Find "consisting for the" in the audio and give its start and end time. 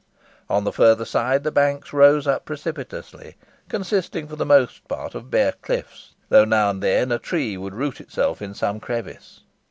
3.69-4.47